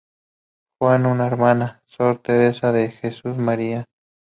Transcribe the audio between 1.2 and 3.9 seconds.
hermana, Sor Teresa de Jesús María.